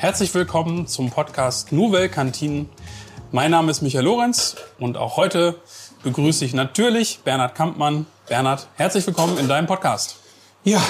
[0.00, 2.64] Herzlich willkommen zum Podcast Nouvelle Kantine.
[3.32, 5.56] Mein Name ist Michael Lorenz und auch heute
[6.02, 8.06] begrüße ich natürlich Bernhard Kampmann.
[8.26, 10.16] Bernhard, herzlich willkommen in deinem Podcast.
[10.64, 10.80] Ja,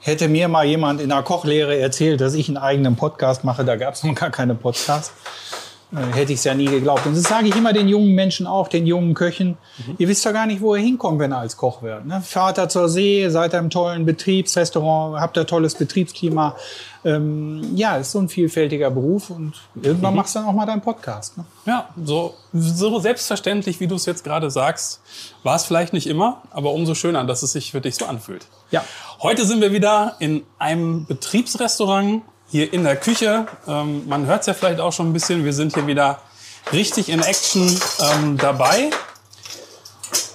[0.00, 3.76] hätte mir mal jemand in der Kochlehre erzählt, dass ich einen eigenen Podcast mache, da
[3.76, 5.12] gab es noch gar keine Podcasts.
[5.94, 7.04] Äh, hätte ich es ja nie geglaubt.
[7.04, 9.58] Und das sage ich immer den jungen Menschen auch, den jungen Köchen.
[9.86, 9.96] Mhm.
[9.98, 12.06] Ihr wisst doch gar nicht, wo ihr hinkommt, wenn ihr als Koch werdet.
[12.06, 12.22] Ne?
[12.22, 16.56] Fahrt da zur See, seid im tollen Betriebsrestaurant, habt da tolles Betriebsklima.
[17.04, 20.18] Ähm, ja, ist so ein vielfältiger Beruf und irgendwann mhm.
[20.18, 21.36] machst du dann auch mal deinen Podcast.
[21.36, 21.44] Ne?
[21.66, 25.00] Ja, so, so selbstverständlich, wie du es jetzt gerade sagst,
[25.42, 28.46] war es vielleicht nicht immer, aber umso schöner, dass es sich für dich so anfühlt.
[28.70, 28.84] Ja.
[29.20, 33.46] Heute sind wir wieder in einem Betriebsrestaurant hier in der Küche.
[33.66, 35.42] Ähm, man hört es ja vielleicht auch schon ein bisschen.
[35.44, 36.20] Wir sind hier wieder
[36.70, 37.80] richtig in Action
[38.12, 38.90] ähm, dabei.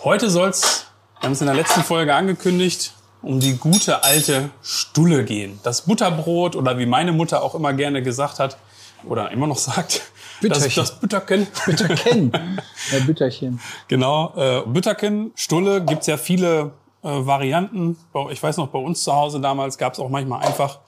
[0.03, 0.87] Heute soll es,
[1.19, 5.59] wir haben es in der letzten Folge angekündigt, um die gute alte Stulle gehen.
[5.61, 8.57] Das Butterbrot oder wie meine Mutter auch immer gerne gesagt hat
[9.05, 10.01] oder immer noch sagt,
[10.41, 10.71] Bütterchen.
[10.75, 11.45] Das, das Bütterken.
[11.67, 12.31] Bütterken.
[12.91, 13.59] ja, Bütterchen.
[13.87, 16.71] Genau, äh, Bütterken, Stulle, gibt's ja viele
[17.03, 17.95] äh, Varianten.
[18.31, 20.79] Ich weiß noch, bei uns zu Hause damals gab's auch manchmal einfach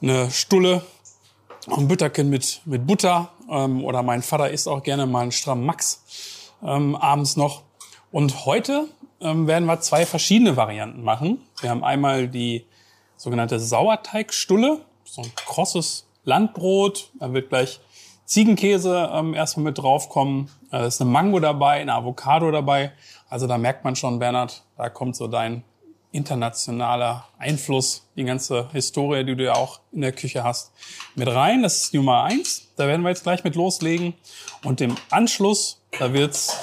[0.00, 0.82] eine Stulle,
[1.70, 5.66] ein Bütterchen mit, mit Butter ähm, oder mein Vater isst auch gerne mal einen strammen
[5.66, 6.02] Max
[6.62, 7.62] ähm, abends noch.
[8.10, 8.88] Und heute
[9.20, 11.42] ähm, werden wir zwei verschiedene Varianten machen.
[11.60, 12.64] Wir haben einmal die
[13.16, 17.10] sogenannte Sauerteigstulle, so ein krosses Landbrot.
[17.18, 17.80] Da wird gleich
[18.24, 20.50] Ziegenkäse ähm, erstmal mit draufkommen.
[20.70, 22.92] Da ist eine Mango dabei, eine Avocado dabei.
[23.28, 25.64] Also da merkt man schon, Bernhard, da kommt so dein
[26.12, 30.72] internationaler Einfluss, die ganze Historie, die du ja auch in der Küche hast,
[31.14, 31.62] mit rein.
[31.62, 32.68] Das ist Nummer eins.
[32.76, 34.14] Da werden wir jetzt gleich mit loslegen.
[34.64, 36.56] Und im Anschluss, da wird's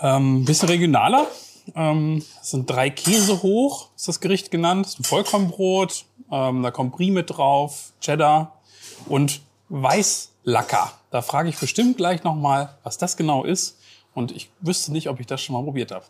[0.00, 1.26] ähm, bisschen regionaler.
[1.74, 4.86] Ähm, das sind drei Käse hoch, ist das Gericht genannt.
[4.86, 6.04] Das ist ein Vollkornbrot.
[6.30, 8.60] Ähm, da kommt Brie mit drauf, Cheddar
[9.06, 10.92] und Weißlacker.
[11.10, 13.78] Da frage ich bestimmt gleich nochmal, was das genau ist.
[14.14, 16.04] Und ich wüsste nicht, ob ich das schon mal probiert habe.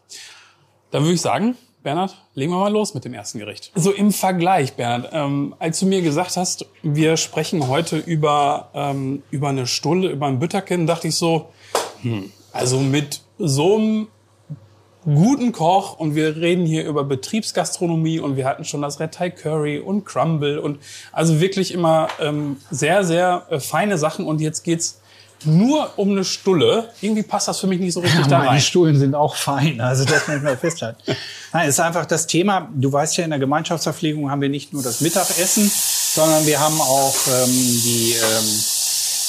[0.91, 3.73] Dann würde ich sagen, Bernhard, legen wir mal los mit dem ersten Gericht.
[3.75, 9.23] So im Vergleich, Bernhard, ähm, als du mir gesagt hast, wir sprechen heute über, ähm,
[9.31, 11.49] über eine Stulle, über ein Bütterken, dachte ich so,
[12.03, 14.09] hm, also mit so einem
[15.05, 19.31] guten Koch und wir reden hier über Betriebsgastronomie und wir hatten schon das Red Thai
[19.31, 20.79] Curry und Crumble und
[21.13, 25.01] also wirklich immer ähm, sehr, sehr äh, feine Sachen und jetzt geht's
[25.45, 26.91] nur um eine Stulle.
[27.01, 28.57] Irgendwie passt das für mich nicht so richtig ja, da rein.
[28.57, 31.01] Die Stullen sind auch fein, also das muss mal festhalten.
[31.53, 34.73] Nein, es ist einfach das Thema, du weißt ja, in der Gemeinschaftsverpflegung haben wir nicht
[34.73, 35.71] nur das Mittagessen,
[36.15, 38.65] sondern wir haben auch ähm, die, ähm,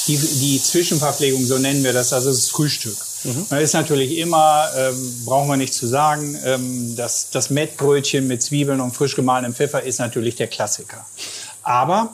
[0.08, 2.98] die, die Zwischenverpflegung, so nennen wir das, also das Frühstück.
[3.24, 3.46] Mhm.
[3.50, 8.42] Da ist natürlich immer, ähm, brauchen wir nicht zu sagen, ähm, das, das Mettbrötchen mit
[8.42, 11.06] Zwiebeln und frisch gemahlenem Pfeffer ist natürlich der Klassiker.
[11.64, 12.10] Aber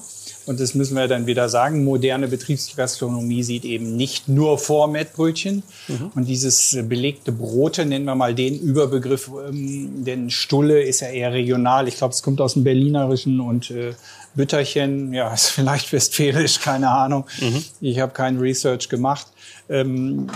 [0.47, 5.61] und das müssen wir dann wieder sagen, moderne Betriebsgastronomie sieht eben nicht nur vor Mettbrötchen.
[5.87, 6.11] Mhm.
[6.15, 11.33] Und dieses belegte Brote, nennen wir mal den Überbegriff, ähm, denn Stulle ist ja eher
[11.33, 11.89] regional.
[11.89, 13.93] Ich glaube, es kommt aus dem Berlinerischen und äh,
[14.35, 17.25] Bütterchen, ja, ist vielleicht westfälisch, keine Ahnung.
[17.41, 17.63] Mhm.
[17.81, 19.27] Ich habe kein Research gemacht.
[19.69, 20.27] Ähm,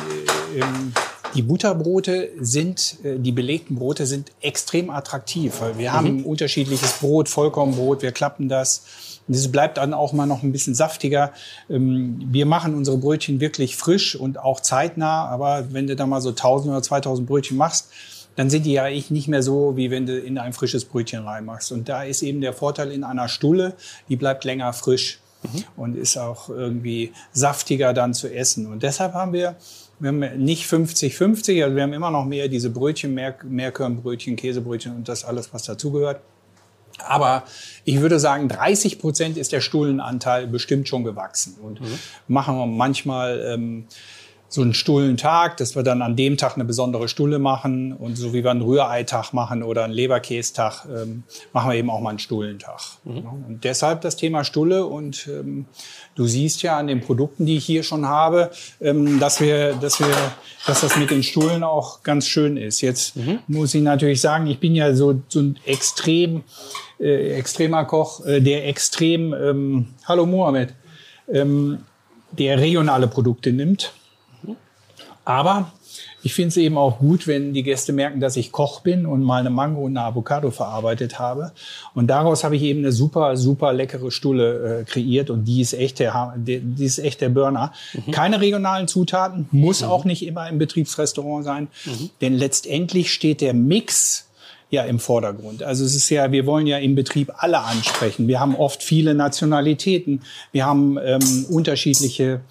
[0.55, 0.91] ähm,
[1.35, 5.61] die Butterbrote sind, äh, die belegten Brote sind extrem attraktiv.
[5.77, 5.93] Wir mhm.
[5.93, 8.83] haben unterschiedliches Brot, Vollkornbrot, wir klappen das
[9.27, 11.31] und es bleibt dann auch mal noch ein bisschen saftiger.
[11.69, 15.25] Ähm, wir machen unsere Brötchen wirklich frisch und auch zeitnah.
[15.27, 17.89] Aber wenn du da mal so 1000 oder 2000 Brötchen machst,
[18.35, 21.23] dann sind die ja echt nicht mehr so, wie wenn du in ein frisches Brötchen
[21.23, 21.71] reinmachst.
[21.71, 23.73] Und da ist eben der Vorteil in einer Stulle,
[24.09, 25.63] die bleibt länger frisch mhm.
[25.75, 28.67] und ist auch irgendwie saftiger dann zu essen.
[28.67, 29.55] Und deshalb haben wir
[30.01, 34.95] wir haben nicht 50-50, also wir haben immer noch mehr diese Brötchen, mehr, Mehrkörnbrötchen, Käsebrötchen
[34.95, 36.21] und das alles, was dazugehört.
[37.07, 37.43] Aber
[37.85, 41.55] ich würde sagen, 30 Prozent ist der Stullenanteil bestimmt schon gewachsen.
[41.61, 41.99] Und mhm.
[42.27, 43.85] machen wir manchmal ähm,
[44.51, 47.93] so einen Stullentag, dass wir dann an dem Tag eine besondere Stulle machen.
[47.93, 52.01] Und so wie wir einen Rühreitag machen oder einen Leberkästag, ähm, machen wir eben auch
[52.01, 52.81] mal einen Stullentag.
[53.05, 53.23] Mhm.
[53.47, 54.85] Und deshalb das Thema Stulle.
[54.85, 55.67] Und ähm,
[56.15, 58.51] du siehst ja an den Produkten, die ich hier schon habe,
[58.81, 60.13] ähm, dass wir, dass wir,
[60.67, 62.81] dass das mit den Stullen auch ganz schön ist.
[62.81, 63.39] Jetzt mhm.
[63.47, 66.43] muss ich natürlich sagen, ich bin ja so, so ein extrem,
[66.99, 70.73] äh, extremer Koch, äh, der extrem, ähm, hallo Mohammed,
[71.31, 71.85] ähm,
[72.33, 73.93] der regionale Produkte nimmt
[75.25, 75.71] aber
[76.23, 79.23] ich finde es eben auch gut, wenn die Gäste merken, dass ich Koch bin und
[79.23, 81.51] mal eine Mango und eine Avocado verarbeitet habe.
[81.95, 85.73] Und daraus habe ich eben eine super, super leckere Stulle äh, kreiert und die ist
[85.73, 87.73] echt der, die ist echt der Burner.
[87.93, 88.11] Mhm.
[88.11, 89.87] Keine regionalen Zutaten, muss mhm.
[89.87, 92.09] auch nicht immer im Betriebsrestaurant sein, mhm.
[92.21, 94.27] denn letztendlich steht der Mix
[94.69, 95.63] ja im Vordergrund.
[95.63, 98.27] Also es ist ja, wir wollen ja im Betrieb alle ansprechen.
[98.27, 100.21] Wir haben oft viele Nationalitäten,
[100.51, 102.41] wir haben ähm, unterschiedliche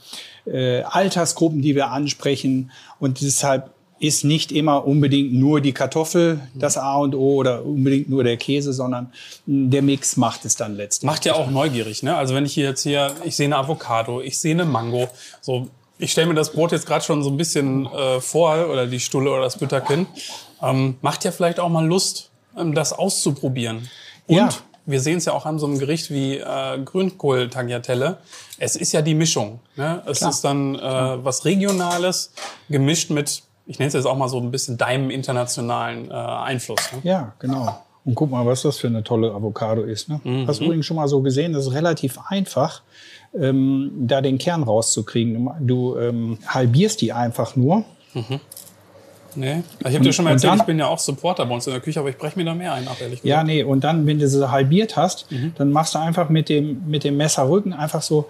[0.47, 3.71] äh, Altersgruppen, die wir ansprechen und deshalb
[4.01, 8.39] ist nicht immer unbedingt nur die Kartoffel das A und O oder unbedingt nur der
[8.39, 9.13] Käse, sondern
[9.47, 11.15] der Mix macht es dann letztendlich.
[11.15, 12.17] Macht ja auch neugierig, ne?
[12.17, 15.09] Also wenn ich hier jetzt hier, ich sehe eine Avocado, ich sehe eine Mango,
[15.43, 15.69] so
[16.01, 19.01] ich stelle mir das Brot jetzt gerade schon so ein bisschen äh, vor oder die
[19.01, 20.07] Stulle oder das Bütterchen.
[20.63, 23.89] Ähm, macht ja vielleicht auch mal Lust, ähm, das auszuprobieren.
[24.27, 24.49] Und Ja.
[24.91, 28.19] Wir sehen es ja auch an so einem Gericht wie äh, Grünkohl-Tagliatelle.
[28.59, 29.61] Es ist ja die Mischung.
[29.77, 30.03] Ne?
[30.07, 30.31] Es Klar.
[30.31, 30.81] ist dann äh,
[31.25, 32.33] was Regionales
[32.69, 36.81] gemischt mit, ich nenne es jetzt auch mal so ein bisschen deinem internationalen äh, Einfluss.
[36.93, 37.01] Ne?
[37.05, 37.83] Ja, genau.
[38.05, 40.09] Und guck mal, was das für eine tolle Avocado ist.
[40.09, 40.21] Ne?
[40.47, 42.83] Hast du übrigens schon mal so gesehen, das ist relativ einfach,
[43.39, 45.51] ähm, da den Kern rauszukriegen.
[45.61, 47.85] Du, ähm, halbierst die einfach nur.
[49.37, 49.63] Nee.
[49.81, 51.73] Ich habe dir schon mal erzählt, dann- ich bin ja auch Supporter bei uns in
[51.73, 53.47] der Küche, aber ich breche mir da mehr ein ab, ehrlich Ja, gesagt.
[53.47, 57.05] nee, und dann, wenn du sie halbiert hast, dann machst du einfach mit dem, mit
[57.05, 58.29] dem Messerrücken einfach so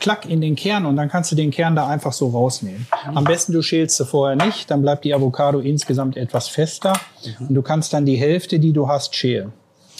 [0.00, 2.88] klack in den Kern und dann kannst du den Kern da einfach so rausnehmen.
[3.14, 6.92] Am besten du schälst sie vorher nicht, dann bleibt die Avocado insgesamt etwas fester
[7.38, 9.52] und du kannst dann die Hälfte, die du hast, schälen.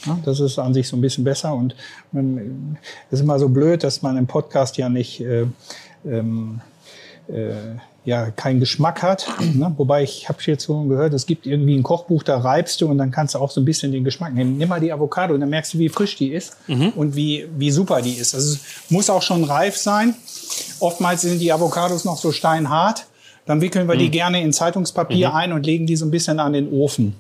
[0.05, 1.77] Ja, das ist an sich so ein bisschen besser und
[2.11, 2.77] man,
[3.13, 5.47] es ist immer so blöd, dass man im Podcast ja nicht äh,
[6.05, 6.61] ähm,
[7.29, 7.53] äh,
[8.05, 9.29] ja keinen Geschmack hat.
[9.53, 9.73] Ne?
[9.77, 12.97] Wobei ich habe jetzt schon gehört, es gibt irgendwie ein Kochbuch, da reibst du und
[12.97, 14.57] dann kannst du auch so ein bisschen den Geschmack nehmen.
[14.57, 16.57] Nimm mal die Avocado und dann merkst du, wie frisch die ist
[16.97, 18.35] und wie, wie super die ist.
[18.35, 20.15] Also es muss auch schon reif sein.
[20.81, 23.07] Oftmals sind die Avocados noch so steinhart.
[23.45, 26.53] Dann wickeln wir die gerne in Zeitungspapier ein und legen die so ein bisschen an
[26.55, 27.15] den Ofen.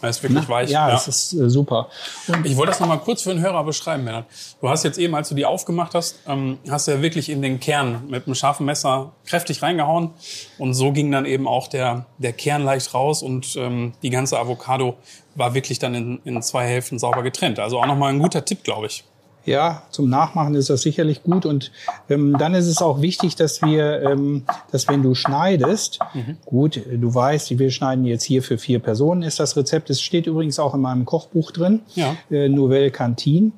[0.00, 0.70] Das ist wirklich weich.
[0.70, 1.88] Ja, das ist äh, super.
[2.26, 4.26] Und Ich wollte das noch mal kurz für den Hörer beschreiben, Bernhard.
[4.60, 7.42] Du hast jetzt eben, als du die aufgemacht hast, ähm, hast du ja wirklich in
[7.42, 10.10] den Kern mit einem scharfen Messer kräftig reingehauen.
[10.58, 14.38] Und so ging dann eben auch der, der Kern leicht raus und ähm, die ganze
[14.38, 14.96] Avocado
[15.34, 17.58] war wirklich dann in, in zwei Hälften sauber getrennt.
[17.58, 19.04] Also auch noch mal ein guter Tipp, glaube ich.
[19.48, 21.46] Ja, zum Nachmachen ist das sicherlich gut.
[21.46, 21.72] Und
[22.10, 26.00] ähm, dann ist es auch wichtig, dass wir, ähm, dass wenn du schneidest,
[26.44, 29.88] gut, äh, du weißt, wir schneiden jetzt hier für vier Personen, ist das Rezept.
[29.88, 32.14] Es steht übrigens auch in meinem Kochbuch drin, Ja.
[32.30, 33.52] äh, Nouvelle Cantine.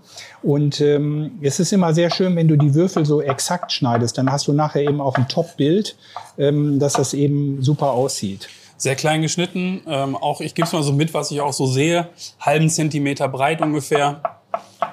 [0.45, 4.17] Und ähm, es ist immer sehr schön, wenn du die Würfel so exakt schneidest.
[4.17, 5.97] Dann hast du nachher eben auch ein Top-Bild,
[6.39, 8.49] ähm, dass das eben super aussieht.
[8.77, 9.83] Sehr klein geschnitten.
[9.87, 12.09] Ähm, auch ich gebe es mal so mit, was ich auch so sehe.
[12.39, 14.23] Halben Zentimeter breit ungefähr.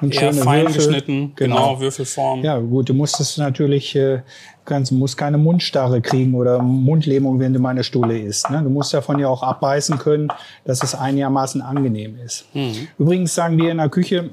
[0.10, 0.76] Eher fein Würfel.
[0.76, 1.32] geschnitten.
[1.36, 1.80] Genau, Genau.
[1.80, 2.44] Würfelform.
[2.44, 4.22] Ja, gut, du musst es natürlich, äh,
[4.66, 8.50] kannst, musst keine Mundstarre kriegen oder Mundlähmung, wenn du meine Stulle isst.
[8.50, 8.62] Ne?
[8.64, 10.28] Du musst davon ja auch abbeißen können,
[10.66, 12.46] dass es einigermaßen angenehm ist.
[13.00, 14.32] Übrigens sagen wir in der Küche,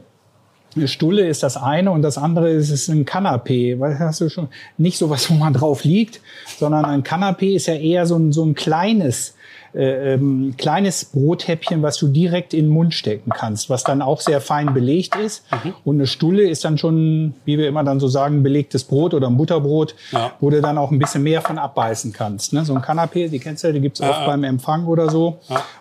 [0.76, 3.78] eine Stulle ist das eine und das andere ist, ist ein Kanapé.
[3.78, 6.20] Weil hast du schon nicht so was, wo man drauf liegt,
[6.58, 9.36] sondern ein Kanapé ist ja eher so ein, so ein kleines,
[9.74, 14.20] äh, ähm, kleines Brothäppchen, was du direkt in den Mund stecken kannst, was dann auch
[14.20, 15.44] sehr fein belegt ist.
[15.84, 19.26] Und eine Stulle ist dann schon, wie wir immer dann so sagen, belegtes Brot oder
[19.26, 20.32] ein Butterbrot, Ja.
[20.40, 22.52] wo du dann auch ein bisschen mehr von abbeißen kannst.
[22.52, 22.64] Ne?
[22.64, 24.26] So ein Kanapé, die kennst du ja, die gibt's oft ja.
[24.26, 25.38] beim Empfang oder so.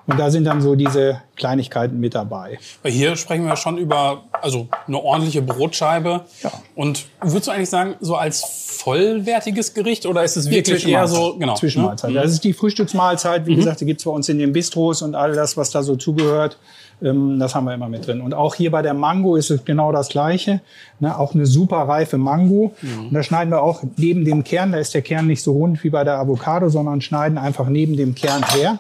[0.07, 2.60] Und da sind dann so diese Kleinigkeiten mit dabei.
[2.81, 6.22] Weil hier sprechen wir schon über also eine ordentliche Brotscheibe.
[6.42, 6.51] Ja.
[6.75, 8.44] Und würdest du eigentlich sagen, so als
[8.84, 11.56] vollwertiges Gericht oder ist es wirklich eher so genau?
[11.56, 12.12] Zwischenmahlzeit.
[12.12, 12.21] Ne?
[12.21, 13.45] Das ist die Frühstücksmahlzeit.
[13.45, 15.97] Wie gesagt, die gibt's bei uns in den Bistros und all das, was da so
[15.97, 16.57] zugehört.
[17.02, 18.21] Ähm, das haben wir immer mit drin.
[18.21, 20.61] Und auch hier bei der Mango ist es genau das Gleiche.
[20.99, 22.73] Ne, auch eine super reife Mango.
[22.81, 25.83] Und da schneiden wir auch neben dem Kern, da ist der Kern nicht so rund
[25.83, 28.80] wie bei der Avocado, sondern schneiden einfach neben dem Kern her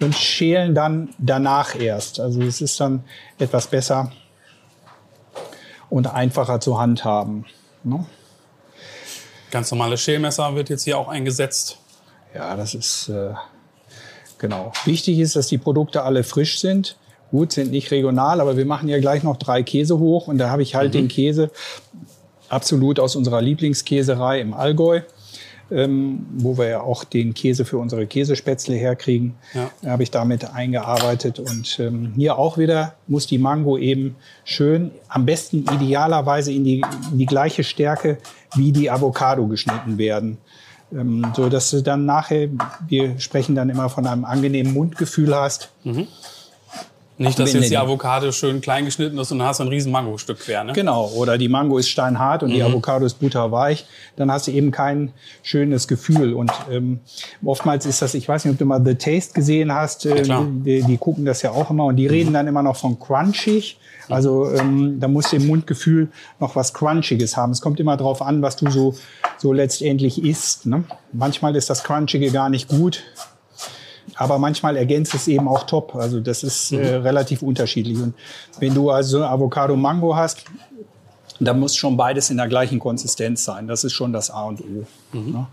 [0.00, 2.20] und schälen dann danach erst.
[2.20, 3.02] Also es ist dann
[3.38, 4.12] etwas besser
[5.88, 7.46] und einfacher zu handhaben.
[7.82, 8.06] Ne?
[9.50, 11.78] Ganz normales Schälmesser wird jetzt hier auch eingesetzt.
[12.34, 13.34] Ja, das ist äh,
[14.40, 14.72] genau.
[14.84, 16.96] Wichtig ist, dass die Produkte alle frisch sind.
[17.30, 20.50] Gut, sind nicht regional, aber wir machen ja gleich noch drei Käse hoch und da
[20.50, 21.52] habe ich halt den Käse
[22.48, 25.02] absolut aus unserer Lieblingskäserei im Allgäu,
[25.70, 29.36] ähm, wo wir ja auch den Käse für unsere Käsespätzle herkriegen.
[29.54, 29.70] Ja.
[29.82, 34.90] Da habe ich damit eingearbeitet und ähm, hier auch wieder muss die Mango eben schön,
[35.08, 36.82] am besten idealerweise in die,
[37.12, 38.18] in die gleiche Stärke
[38.56, 40.38] wie die Avocado geschnitten werden.
[40.92, 42.48] Ähm, so dass du dann nachher,
[42.88, 45.70] wir sprechen dann immer von einem angenehmen Mundgefühl hast.
[47.20, 49.92] Nicht, dass jetzt die Avocado schön klein geschnitten ist und dann hast du ein riesen
[49.92, 50.64] Mangostück quer.
[50.64, 50.72] Ne?
[50.72, 52.66] Genau, oder die Mango ist steinhart und die Mhm.
[52.70, 53.84] Avocado ist butterweich,
[54.16, 55.12] dann hast du eben kein
[55.42, 56.32] schönes Gefühl.
[56.32, 57.00] Und ähm,
[57.44, 60.46] oftmals ist das, ich weiß nicht, ob du mal The Taste gesehen hast, äh, klar.
[60.50, 63.78] die, die gucken das ja auch immer und die reden dann immer noch von crunchig.
[64.08, 66.08] Also ähm, da musst du im Mundgefühl
[66.40, 67.52] noch was Crunchiges haben.
[67.52, 68.94] Es kommt immer drauf an, was du so,
[69.38, 70.66] so letztendlich isst.
[70.66, 70.84] Ne?
[71.12, 73.04] Manchmal ist das Crunchige gar nicht gut.
[74.16, 75.94] Aber manchmal ergänzt es eben auch top.
[75.94, 77.98] Also das ist äh, relativ unterschiedlich.
[77.98, 78.14] Und
[78.58, 80.44] wenn du also Avocado Mango hast,
[81.38, 83.66] dann muss schon beides in der gleichen Konsistenz sein.
[83.66, 84.84] Das ist schon das A und O.
[85.16, 85.46] Ne?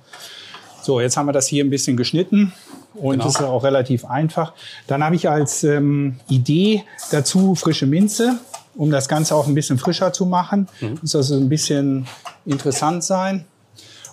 [0.81, 2.53] So, jetzt haben wir das hier ein bisschen geschnitten
[2.93, 3.23] und Genau.
[3.25, 4.53] das ist auch relativ einfach.
[4.87, 8.37] Dann habe ich als ähm, Idee dazu frische Minze,
[8.75, 10.67] um das Ganze auch ein bisschen frischer zu machen.
[11.01, 12.05] Muss also ein bisschen
[12.45, 13.45] interessant sein.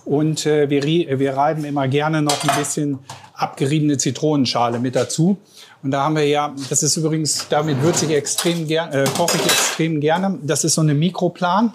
[0.04, 2.98] Und äh, wir, rie- wir reiben immer gerne noch ein bisschen
[3.34, 5.38] abgeriebene Zitronenschale mit dazu.
[5.82, 9.36] Und da haben wir ja, das ist übrigens, damit würze ich extrem gerne, äh, koche
[9.36, 10.38] ich extrem gerne.
[10.42, 11.72] Das ist so eine Mikroplan.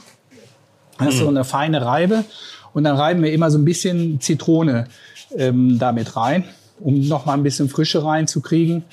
[0.98, 2.26] Das ist so eine feine Reibe.
[2.74, 4.88] Und dann reiben wir immer so ein bisschen Zitrone
[5.36, 6.44] ähm, damit rein,
[6.80, 8.84] um noch mal ein bisschen Frische reinzukriegen.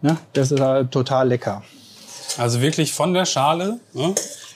[0.00, 0.16] Ne?
[0.32, 1.62] Das ist äh, total lecker.
[2.38, 3.78] Also wirklich von der Schale.
[3.92, 4.14] Ne?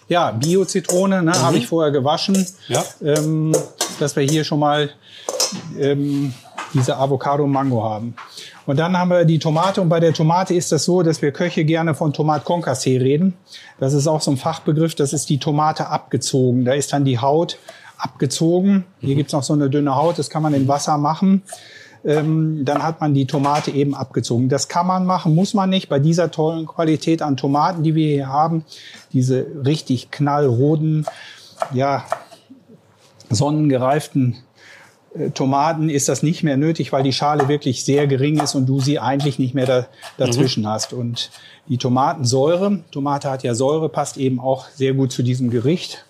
[0.08, 2.46] Ja, Bio-Zitrone ne, habe ich vorher gewaschen.
[2.68, 2.84] Ja.
[3.02, 3.52] Ähm,
[3.98, 4.90] dass wir hier schon mal
[5.78, 6.32] ähm,
[6.74, 8.14] diese Avocado-Mango haben.
[8.66, 9.80] Und dann haben wir die Tomate.
[9.80, 13.34] Und bei der Tomate ist das so, dass wir Köche gerne von Tomat Concassé reden.
[13.78, 14.94] Das ist auch so ein Fachbegriff.
[14.94, 16.64] Das ist die Tomate abgezogen.
[16.64, 17.58] Da ist dann die Haut
[17.98, 18.84] abgezogen.
[19.00, 20.18] Hier gibt's noch so eine dünne Haut.
[20.18, 21.42] Das kann man in Wasser machen.
[22.06, 24.48] Ähm, dann hat man die Tomate eben abgezogen.
[24.48, 25.88] Das kann man machen, muss man nicht.
[25.88, 28.64] Bei dieser tollen Qualität an Tomaten, die wir hier haben,
[29.12, 31.04] diese richtig knallroten,
[31.72, 32.04] ja,
[33.28, 34.36] sonnengereiften
[35.16, 38.66] äh, Tomaten ist das nicht mehr nötig, weil die Schale wirklich sehr gering ist und
[38.66, 39.86] du sie eigentlich nicht mehr da,
[40.16, 40.92] dazwischen hast.
[40.92, 41.30] Und
[41.68, 46.04] die Tomatensäure, Tomate hat ja Säure, passt eben auch sehr gut zu diesem Gericht.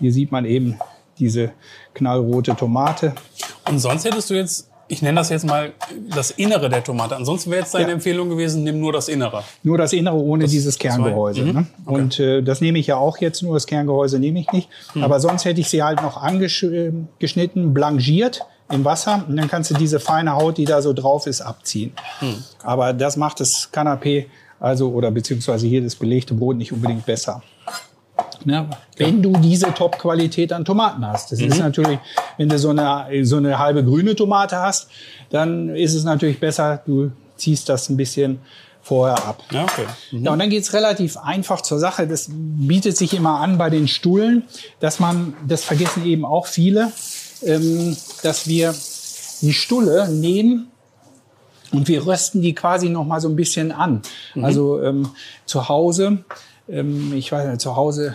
[0.00, 0.78] Hier sieht man eben
[1.18, 1.52] diese
[1.94, 3.14] knallrote Tomate.
[3.68, 5.72] Und sonst hättest du jetzt, ich nenne das jetzt mal
[6.14, 7.16] das Innere der Tomate.
[7.16, 7.92] Ansonsten wäre jetzt deine Ja.
[7.94, 9.42] Empfehlung gewesen, nimm nur das Innere.
[9.62, 11.42] Nur das Innere ohne dieses Kerngehäuse.
[11.42, 11.52] Mhm.
[11.52, 11.66] Ne?
[11.86, 14.68] Und äh, das nehme ich ja auch jetzt, nur das Kerngehäuse nehme ich nicht.
[14.94, 15.04] Mhm.
[15.04, 19.74] Aber sonst hätte ich sie halt noch angeschnitten, blanchiert im Wasser und dann kannst du
[19.74, 21.92] diese feine Haut, die da so drauf ist, abziehen.
[22.20, 22.44] Mhm.
[22.62, 24.26] Aber das macht das Kanapé,
[24.60, 27.42] also oder beziehungsweise hier das belegte Brot nicht unbedingt besser.
[28.44, 28.68] Ne?
[28.96, 31.32] Wenn du diese Top-Qualität an Tomaten hast.
[31.32, 31.48] Das Mhm.
[31.48, 31.98] ist natürlich,
[32.36, 34.88] wenn du so eine, so eine halbe grüne Tomate hast,
[35.30, 38.38] dann ist es natürlich besser, du ziehst das ein bisschen
[38.82, 39.42] vorher ab.
[39.50, 39.86] Ja, okay.
[40.10, 42.06] Ja, und dann geht's relativ einfach zur Sache.
[42.06, 44.44] Das bietet sich immer an bei den Stullen,
[44.80, 46.92] dass man, das vergessen eben auch viele,
[47.42, 48.74] ähm, dass wir
[49.40, 50.68] die Stulle nehmen
[51.72, 54.02] und wir rösten die quasi noch mal so ein bisschen an.
[54.40, 55.08] Also ähm,
[55.46, 56.18] zu Hause,
[56.66, 58.14] ich weiß nicht, zu Hause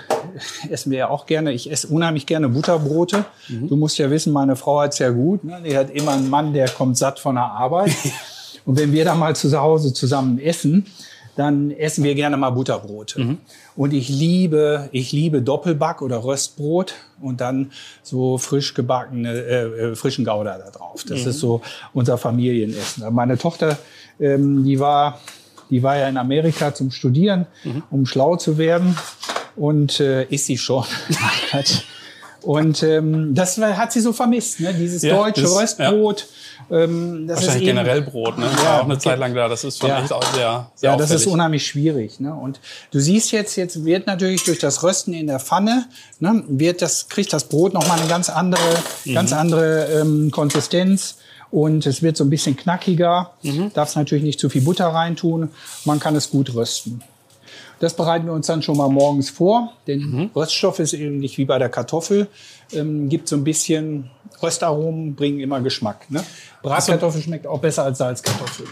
[0.69, 1.51] essen wir ja auch gerne.
[1.51, 3.25] Ich esse unheimlich gerne Butterbrote.
[3.47, 5.43] Du musst ja wissen, meine Frau hat's ja gut.
[5.43, 5.61] Ne?
[5.63, 7.91] Die hat immer einen Mann, der kommt satt von der Arbeit.
[8.65, 10.87] und wenn wir dann mal zu Hause zusammen essen,
[11.35, 13.37] dann essen wir gerne mal Butterbrote.
[13.75, 17.71] Und ich liebe, ich liebe Doppelback oder Röstbrot und dann
[18.03, 21.05] so frisch gebackene, äh, äh, frischen Gouda da drauf.
[21.07, 21.61] Das ist so
[21.93, 23.13] unser Familienessen.
[23.13, 23.77] Meine Tochter,
[24.19, 25.21] ähm, die war,
[25.69, 27.47] die war ja in Amerika zum Studieren,
[27.91, 28.97] um schlau zu werden.
[29.55, 30.85] Und äh, ist sie schon.
[32.41, 34.73] Und ähm, das hat sie so vermisst, ne?
[34.73, 36.25] dieses Ja, deutsche das- Röstbrot.
[36.71, 38.45] Ähm, das Wahrscheinlich ist eben, generell Brot, ne?
[38.45, 39.03] Ja, War auch eine okay.
[39.03, 39.49] Zeit lang da.
[39.49, 40.01] Das ist schon Ja.
[40.01, 41.33] echt auch sehr, sehr Ja, das ist auffällig.
[41.33, 42.19] unheimlich schwierig.
[42.21, 42.33] Ne?
[42.33, 42.61] Und
[42.91, 45.87] du siehst jetzt, jetzt wird natürlich durch das Rösten in der Pfanne,
[46.19, 48.61] ne, wird das, kriegt das Brot nochmal eine ganz andere,
[49.13, 51.17] ganz andere ähm, Konsistenz.
[51.51, 53.31] Und es wird so ein bisschen knackiger.
[53.73, 55.49] Darfst natürlich nicht zu viel Butter reintun.
[55.85, 57.01] Man kann es gut rösten.
[57.79, 61.57] Das bereiten wir uns dann schon mal morgens vor, denn Röststoff ist ähnlich wie bei
[61.57, 62.27] der Kartoffel,
[62.73, 64.09] ähm, gibt so ein bisschen
[64.43, 66.09] Röstaromen, bringen immer Geschmack.
[66.11, 66.23] Ne?
[66.61, 68.67] Bratkartoffel schmeckt auch besser als Salzkartoffel.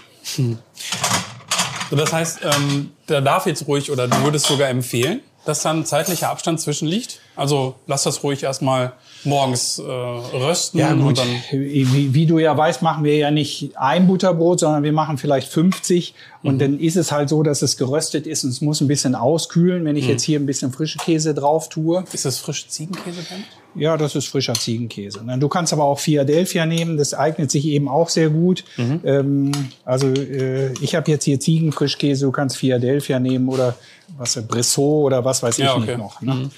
[1.89, 5.85] So, das heißt, ähm, da darf jetzt ruhig oder du würdest sogar empfehlen, dass dann
[5.85, 7.21] zeitlicher Abstand zwischen liegt.
[7.37, 11.17] Also lass das ruhig erstmal morgens äh, rösten Ja, und gut.
[11.19, 15.17] dann Wie, wie du ja weißt, machen wir ja nicht ein Butterbrot, sondern wir machen
[15.17, 16.13] vielleicht 50.
[16.43, 16.59] Und Mhm.
[16.59, 19.85] dann ist es halt so, dass es geröstet ist und es muss ein bisschen auskühlen.
[19.85, 20.11] Wenn ich Mhm.
[20.11, 22.03] jetzt hier ein bisschen frische Käse drauf tue.
[22.11, 23.43] ist das frische Ziegenkäse drin?
[23.75, 25.19] Ja, das ist frischer Ziegenkäse.
[25.39, 26.97] Du kannst aber auch Philadelphia nehmen.
[26.97, 28.63] Das eignet sich eben auch sehr gut.
[28.77, 29.01] Mhm.
[29.03, 29.51] Ähm,
[29.85, 32.25] also äh, ich habe jetzt hier Ziegenfrischkäse.
[32.25, 33.75] Du kannst Philadelphia nehmen oder
[34.17, 35.81] was Brissot oder was weiß ich Ja, okay.
[35.81, 35.87] Mhm.
[35.87, 36.21] nicht noch.
[36.21, 36.49] Ne?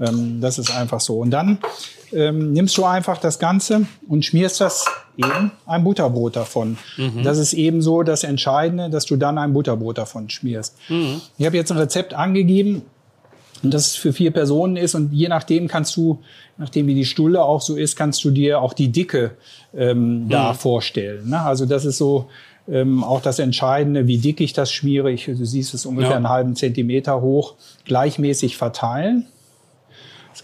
[0.00, 1.18] Ähm, das ist einfach so.
[1.18, 1.58] Und dann
[2.12, 4.84] ähm, nimmst du einfach das Ganze und schmierst das
[5.16, 6.78] eben ein Butterbrot davon.
[6.96, 7.22] Mhm.
[7.22, 10.76] Das ist eben so das Entscheidende, dass du dann ein Butterbrot davon schmierst.
[10.88, 11.20] Mhm.
[11.38, 12.82] Ich habe jetzt ein Rezept angegeben,
[13.62, 16.20] und das für vier Personen ist und je nachdem kannst du,
[16.58, 19.32] nachdem wie die Stulle auch so ist, kannst du dir auch die Dicke
[19.74, 21.30] ähm, da vorstellen.
[21.30, 21.40] Ne?
[21.40, 22.26] Also das ist so
[22.68, 25.10] ähm, auch das Entscheidende, wie dick ich das schmiere.
[25.10, 26.16] Ich, du siehst es ungefähr Ja.
[26.16, 27.54] einen halben Zentimeter hoch,
[27.86, 29.26] gleichmäßig verteilen.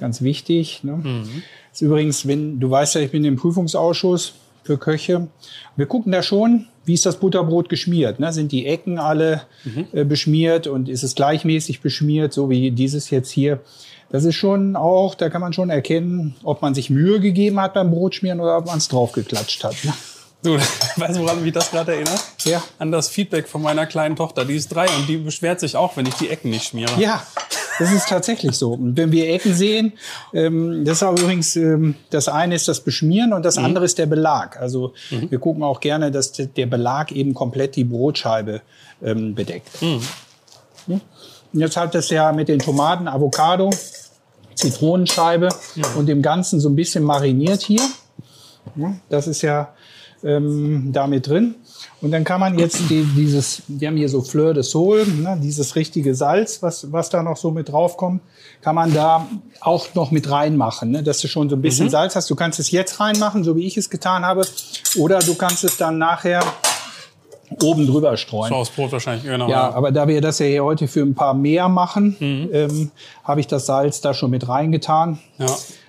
[0.03, 0.83] Ganz wichtig.
[0.83, 1.25] Ne?
[1.73, 4.33] Ist übrigens, wenn du weißt ja, ich bin im Prüfungsausschuss
[4.65, 5.29] für Köche.
[5.77, 8.19] Wir gucken da schon, wie ist das Butterbrot geschmiert?
[8.19, 8.33] Ne?
[8.33, 9.43] Sind die Ecken alle
[9.93, 13.61] äh, beschmiert und ist es gleichmäßig beschmiert, so wie dieses jetzt hier?
[14.11, 17.75] Das ist schon auch, da kann man schon erkennen, ob man sich Mühe gegeben hat
[17.75, 19.77] beim Brotschmieren oder ob man es draufgeklatscht hat.
[19.85, 19.93] Ne?
[20.43, 20.57] Du,
[20.97, 22.21] weißt du, woran mich das gerade erinnert?
[22.43, 22.61] Ja.
[22.81, 24.45] An das Feedback von meiner kleinen Tochter.
[24.45, 26.91] Die ist drei und die beschwert sich auch, wenn ich die Ecken nicht schmiere.
[26.99, 27.25] Ja,
[27.79, 28.73] das ist tatsächlich so.
[28.73, 29.93] Und wenn wir Ecken sehen,
[30.35, 33.65] ähm, das ist auch übrigens, ähm, das eine ist das Beschmieren und das Mhm.
[33.67, 34.59] andere ist der Belag.
[34.61, 38.61] Also wir gucken auch gerne, dass de- der Belag eben komplett die Brotscheibe
[39.03, 39.83] ähm, bedeckt.
[39.83, 40.01] Mhm.
[40.87, 41.01] Hm?
[41.53, 43.71] Und jetzt hat das ja mit den Tomaten, Avocado,
[44.55, 45.49] Zitronenscheibe
[45.97, 47.81] und dem Ganzen so ein bisschen mariniert hier.
[48.77, 49.75] Ja, Das ist ja
[50.25, 51.55] ähm, damit drin.
[52.01, 55.39] Und dann kann man jetzt die, dieses, die haben hier so Fleur de Sol, ne,
[55.41, 58.23] dieses richtige Salz, was, was da noch so mit draufkommt,
[58.61, 59.27] kann man da
[59.61, 62.29] auch noch mit reinmachen, ne, dass du schon so ein bisschen Salz hast.
[62.29, 64.47] Du kannst es jetzt reinmachen, so wie ich es getan habe,
[64.97, 66.43] oder du kannst es dann nachher
[67.63, 68.53] oben drüber streuen.
[68.53, 69.49] So Brot wahrscheinlich, genau.
[69.49, 72.91] Ja, aber da wir das ja hier heute für ein paar mehr machen, ähm,
[73.25, 75.19] habe ich das Salz da schon mit reingetan.
[75.39, 75.47] Ja.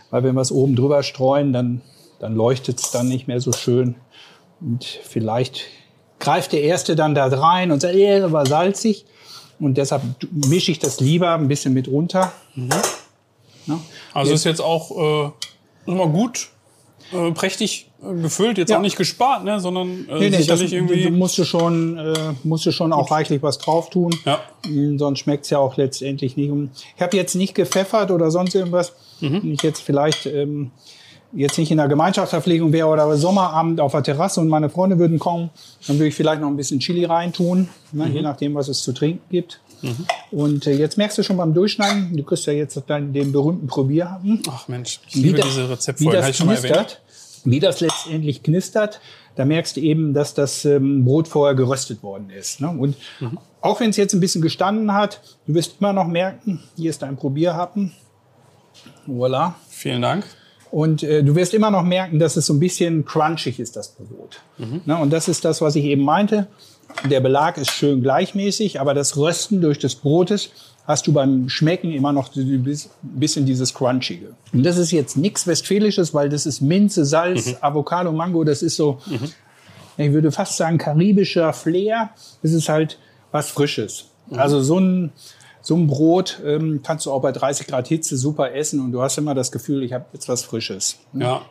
[0.10, 1.82] Weil wenn wir es oben drüber streuen, dann,
[2.20, 3.96] dann leuchtet es dann nicht mehr so schön.
[4.64, 5.62] Und vielleicht
[6.20, 9.06] greift der Erste dann da rein und sagt, eh, das war salzig.
[9.60, 10.02] Und deshalb
[10.32, 12.32] mische ich das lieber ein bisschen mit runter.
[12.56, 13.80] Ja.
[14.14, 14.92] Also ist jetzt auch
[15.28, 15.32] äh,
[15.92, 16.50] immer gut,
[17.14, 18.78] äh, prächtig äh, gefüllt, jetzt Ja.
[18.78, 21.04] auch nicht gespart, ne, sondern äh, Nee, nee, das, sicherlich du, irgendwie.
[21.04, 24.14] du musst du schon, äh, musst du schon auch reichlich was drauf tun.
[24.26, 24.40] Ja.
[24.68, 26.52] Mm, Sonst schmeckt's ja auch letztendlich nicht.
[26.96, 28.94] Ich habe jetzt nicht gepfeffert oder sonst irgendwas.
[29.22, 29.44] Mhm.
[29.44, 30.72] Wenn ich jetzt vielleicht ähm,
[31.36, 35.20] jetzt nicht in der Gemeinschaftsverpflegung wäre oder Sommerabend auf der Terrasse und meine Freunde würden
[35.20, 35.50] kommen,
[35.88, 38.14] dann würde ich vielleicht noch ein bisschen Chili reintun, ne, Mhm.
[38.14, 39.60] je nachdem, was es zu trinken gibt.
[40.32, 43.68] Und äh, jetzt merkst du schon beim Durchschneiden, du kriegst ja jetzt dann den berühmten
[43.68, 47.02] Probierhappen Ach Mensch, ich liebe das- diese wie Rezeptfolgen, habe das ich schon mal erwähnt.
[47.44, 49.02] wie das letztendlich knistert,
[49.36, 52.62] da merkst du eben, dass das ähm, Brot vorher geröstet worden ist.
[52.62, 52.70] Ne?
[52.70, 53.38] Und Mhm.
[53.60, 57.02] auch wenn es jetzt ein bisschen gestanden hat, du wirst immer noch merken, hier ist
[57.02, 57.92] dein Probierhappen.
[59.08, 59.54] Voilà.
[59.70, 60.26] Vielen Dank.
[60.74, 63.90] Und äh, du wirst immer noch merken, dass es so ein bisschen crunchig ist, das
[63.90, 64.42] Brot.
[64.88, 64.98] Ne?
[64.98, 66.48] Und das ist das, was ich eben meinte.
[67.08, 70.50] Der Belag ist schön gleichmäßig, aber das Rösten durch des Brotes
[70.88, 74.30] hast du beim Schmecken immer noch ein bisschen dieses Crunchige.
[74.52, 78.44] Und das ist jetzt nichts Westfälisches, weil das ist Minze, Salz, Avocado, Mango.
[78.44, 78.98] Das ist so,
[79.98, 82.10] ich würde fast sagen, karibischer Flair.
[82.42, 82.98] Das ist halt
[83.32, 84.06] was Frisches.
[84.32, 85.12] Also so ein,
[85.64, 89.02] so ein Brot ähm, kannst du auch bei 30 Grad Hitze super essen und du
[89.02, 90.98] hast immer das Gefühl, ich habe jetzt was Frisches.
[91.14, 91.42] Ja.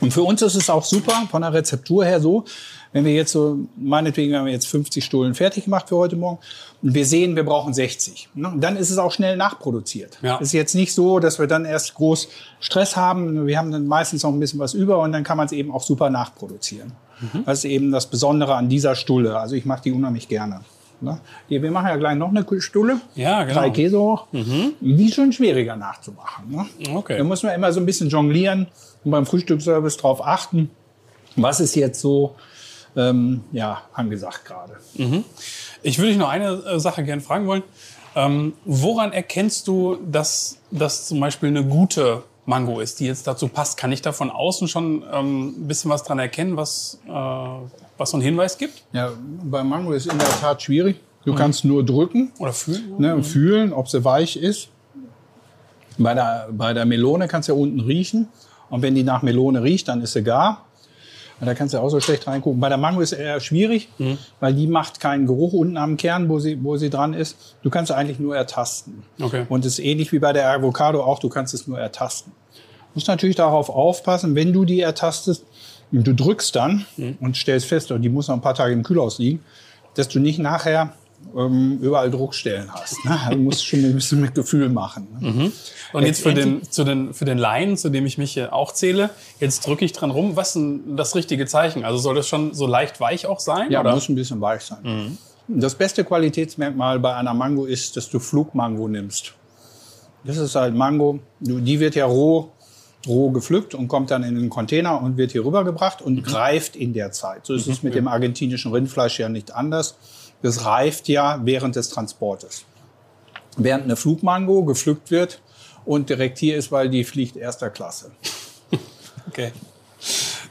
[0.00, 2.44] Und für uns ist es auch super von der Rezeptur her so,
[2.92, 6.38] wenn wir jetzt so, meinetwegen haben wir jetzt 50 Stullen fertig gemacht für heute Morgen
[6.82, 8.30] und wir sehen, wir brauchen 60.
[8.34, 8.54] Ne?
[8.56, 10.18] Dann ist es auch schnell nachproduziert.
[10.22, 10.38] Ja.
[10.38, 12.28] Ist jetzt nicht so, dass wir dann erst groß
[12.60, 13.46] Stress haben.
[13.46, 15.70] Wir haben dann meistens noch ein bisschen was über und dann kann man es eben
[15.70, 16.92] auch super nachproduzieren.
[17.20, 17.44] Mhm.
[17.44, 19.38] Das ist eben das Besondere an dieser Stulle.
[19.38, 20.60] Also ich mache die unheimlich gerne.
[21.00, 21.20] Ne?
[21.48, 23.00] Wir machen ja gleich noch eine Stulle.
[23.14, 23.60] Ja, genau.
[23.60, 24.26] Drei Käse hoch.
[24.32, 26.50] Die ist schon schwieriger nachzumachen.
[26.50, 26.66] Ne?
[26.94, 27.18] Okay.
[27.18, 28.66] Da muss man immer so ein bisschen jonglieren
[29.04, 30.70] und beim Frühstücksservice drauf achten,
[31.36, 32.34] was ist jetzt so
[32.96, 34.76] ähm, ja, angesagt gerade.
[35.82, 37.62] Ich würde dich noch eine äh, Sache gerne fragen wollen.
[38.16, 43.46] Ähm, woran erkennst du, dass das zum Beispiel eine gute Mango ist, die jetzt dazu
[43.46, 43.76] passt?
[43.76, 48.10] Kann ich da von außen schon ähm, ein bisschen was dran erkennen, was, äh, was
[48.10, 48.84] so einen Hinweis gibt?
[48.92, 49.12] Ja,
[49.44, 50.98] beim Mango ist in der Tat schwierig.
[51.26, 52.94] Du kannst nur drücken Oder fühlen?
[52.96, 54.70] ne, und fühlen, ob sie weich ist.
[55.98, 58.28] Bei der, bei der Melone kannst du ja unten riechen.
[58.70, 60.64] Und wenn die nach Melone riecht, dann ist sie gar.
[61.40, 62.60] Und da kannst du auch so schlecht reingucken.
[62.60, 63.88] Bei der Mango ist es eher schwierig,
[64.40, 67.56] weil die macht keinen Geruch unten am Kern, wo sie, wo sie dran ist.
[67.62, 69.04] Du kannst sie eigentlich nur ertasten.
[69.20, 69.46] Okay.
[69.48, 72.32] Und es ist ähnlich wie bei der Avocado auch, du kannst es nur ertasten.
[72.52, 75.44] Du musst natürlich darauf aufpassen, wenn du die ertastest
[75.92, 76.86] und du drückst dann
[77.20, 79.44] und stellst fest, oh, die muss noch ein paar Tage im Kühlhaus liegen,
[79.94, 80.92] dass du nicht nachher
[81.36, 83.04] ähm, überall Druckstellen hast.
[83.04, 83.18] Ne?
[83.30, 85.08] Du musst schon ein bisschen mit Gefühl machen.
[85.20, 85.52] Ne?
[85.92, 88.72] Und jetzt für den, zu den, für den Laien, zu dem ich mich hier auch
[88.72, 89.10] zähle,
[89.40, 90.36] jetzt drücke ich dran rum.
[90.36, 91.84] Was ist denn das richtige Zeichen?
[91.84, 93.70] Also soll das schon so leicht weich auch sein?
[93.70, 93.94] Ja, oder?
[93.94, 95.18] muss ein bisschen weich sein.
[95.48, 99.32] Das beste Qualitätsmerkmal bei einer Mango ist, dass du Flugmango nimmst.
[100.24, 102.50] Das ist halt Mango, die wird ja roh,
[103.06, 106.92] roh gepflückt und kommt dann in den Container und wird hier rübergebracht und greift in
[106.92, 107.46] der Zeit.
[107.46, 109.96] So ist es mit dem argentinischen Rindfleisch ja nicht anders.
[110.42, 112.64] Das reift ja während des Transportes.
[113.56, 115.40] Während eine Flugmango gepflückt wird
[115.84, 118.10] und direkt hier ist, weil die fliegt erster Klasse.
[119.28, 119.52] Okay.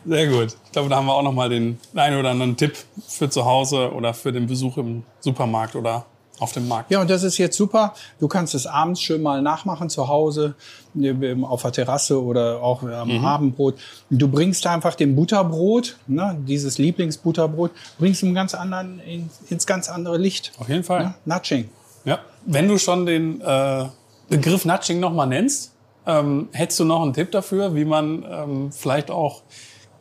[0.05, 0.55] Sehr gut.
[0.65, 3.43] Ich glaube, da haben wir auch noch mal den einen oder anderen Tipp für zu
[3.43, 6.05] Hause oder für den Besuch im Supermarkt oder
[6.39, 6.91] auf dem Markt.
[6.91, 7.93] Ja, und das ist jetzt super.
[8.19, 10.55] Du kannst es abends schön mal nachmachen zu Hause,
[10.95, 13.25] ähm, auf der Terrasse oder auch am mhm.
[13.25, 13.75] Abendbrot.
[14.09, 19.89] Du bringst einfach dem Butterbrot, ne, dieses Lieblingsbutterbrot, bringst im ganz anderen, in, ins ganz
[19.89, 20.51] andere Licht.
[20.59, 21.03] Auf jeden Fall.
[21.05, 21.13] Ne?
[21.25, 21.69] Nudging.
[22.05, 22.19] Ja.
[22.45, 23.85] Wenn du schon den äh,
[24.29, 25.73] Begriff Nudging nochmal nennst,
[26.05, 29.41] ähm, hättest du noch einen Tipp dafür, wie man ähm, vielleicht auch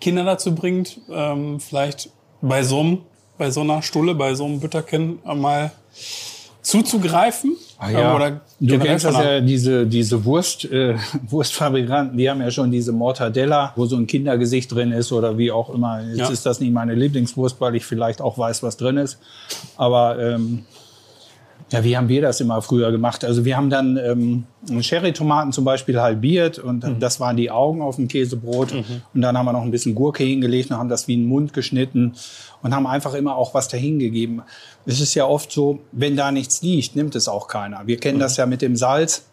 [0.01, 2.99] Kinder dazu bringt, ähm, vielleicht bei so, einem,
[3.39, 5.73] bei so einer Stulle, bei so einem Bütterchen mal
[6.63, 7.57] zuzugreifen?
[7.79, 8.11] Ah, ja.
[8.11, 10.97] Ähm, oder du kennst das ja, diese, diese Wurst, äh,
[11.29, 15.53] Wurstfabrikanten, die haben ja schon diese Mortadella, wo so ein Kindergesicht drin ist oder wie
[15.53, 16.03] auch immer.
[16.03, 16.29] Jetzt ja.
[16.29, 19.19] ist das nicht meine Lieblingswurst, weil ich vielleicht auch weiß, was drin ist.
[19.77, 20.65] Aber ähm,
[21.71, 23.25] ja, wie haben wir das immer früher gemacht?
[23.25, 27.01] Also wir haben dann ähm, Sherry-Tomaten zum Beispiel halbiert und mhm.
[27.01, 28.73] das waren die Augen auf dem Käsebrot.
[28.73, 28.85] Mhm.
[29.15, 31.53] Und dann haben wir noch ein bisschen Gurke hingelegt und haben das wie einen Mund
[31.53, 32.15] geschnitten
[32.63, 34.43] und haben einfach immer auch was dahingegeben.
[34.85, 37.87] Es ist ja oft so, wenn da nichts liegt, nimmt es auch keiner.
[37.87, 38.23] Wir kennen mhm.
[38.23, 39.25] das ja mit dem Salz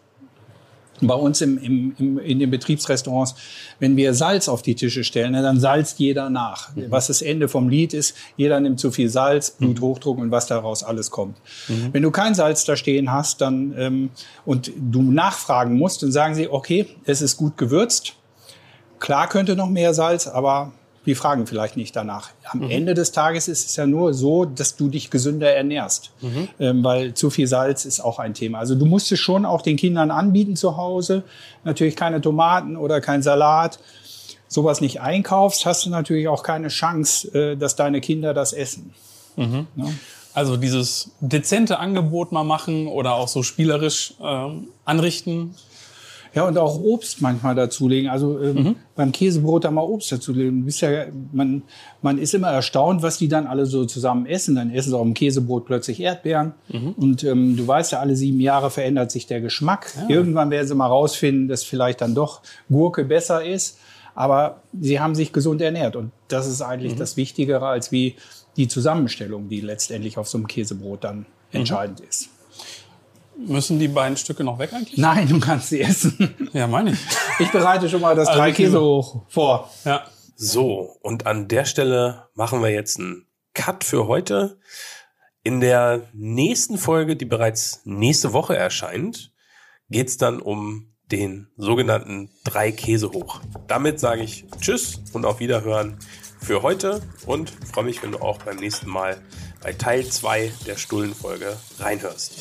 [1.00, 3.34] bei uns im, im, im, in den Betriebsrestaurants,
[3.78, 6.74] wenn wir Salz auf die Tische stellen, ne, dann salzt jeder nach.
[6.74, 6.90] Mhm.
[6.90, 9.74] Was das Ende vom Lied ist, jeder nimmt zu viel Salz, mhm.
[9.74, 11.36] Bluthochdruck und was daraus alles kommt.
[11.68, 11.88] Mhm.
[11.92, 14.10] Wenn du kein Salz da stehen hast dann, ähm,
[14.44, 18.14] und du nachfragen musst, dann sagen sie, okay, es ist gut gewürzt.
[19.00, 20.72] Klar könnte noch mehr Salz, aber
[21.04, 22.30] wir fragen vielleicht nicht danach.
[22.44, 22.70] Am mhm.
[22.70, 26.48] Ende des Tages ist es ja nur so, dass du dich gesünder ernährst, mhm.
[26.58, 28.58] ähm, weil zu viel Salz ist auch ein Thema.
[28.58, 31.22] Also du musst es schon auch den Kindern anbieten zu Hause.
[31.64, 33.78] Natürlich keine Tomaten oder kein Salat.
[34.48, 38.94] Sowas nicht einkaufst, hast du natürlich auch keine Chance, äh, dass deine Kinder das essen.
[39.36, 39.66] Mhm.
[39.76, 39.86] Ja?
[40.32, 44.48] Also dieses dezente Angebot mal machen oder auch so spielerisch äh,
[44.84, 45.54] anrichten,
[46.34, 48.10] ja, und auch Obst manchmal dazulegen.
[48.10, 48.76] Also ähm, mhm.
[48.96, 50.66] beim Käsebrot da mal Obst dazulegen.
[50.66, 51.62] Du ja, man,
[52.02, 54.56] man ist immer erstaunt, was die dann alle so zusammen essen.
[54.56, 56.54] Dann essen sie auf dem Käsebrot plötzlich Erdbeeren.
[56.68, 56.92] Mhm.
[56.96, 59.92] Und ähm, du weißt ja, alle sieben Jahre verändert sich der Geschmack.
[59.96, 60.16] Ja.
[60.16, 63.78] Irgendwann werden sie mal rausfinden, dass vielleicht dann doch Gurke besser ist.
[64.16, 65.94] Aber sie haben sich gesund ernährt.
[65.94, 66.98] Und das ist eigentlich mhm.
[66.98, 68.16] das Wichtigere als wie
[68.56, 71.24] die Zusammenstellung, die letztendlich auf so einem Käsebrot dann mhm.
[71.52, 72.30] entscheidend ist.
[73.36, 74.98] Müssen die beiden Stücke noch weg eigentlich?
[74.98, 76.34] Nein, du kannst sie essen.
[76.52, 76.98] Ja, meine ich.
[77.40, 79.70] Ich bereite schon mal das also drei Käse hoch vor.
[79.84, 80.04] Ja.
[80.36, 84.58] So, und an der Stelle machen wir jetzt einen Cut für heute.
[85.42, 89.32] In der nächsten Folge, die bereits nächste Woche erscheint,
[89.90, 93.40] geht's dann um den sogenannten drei Käse hoch.
[93.66, 95.98] Damit sage ich Tschüss und auf Wiederhören
[96.40, 99.20] für heute und freue mich, wenn du auch beim nächsten Mal
[99.62, 102.36] bei Teil 2 der Stullenfolge reinhörst.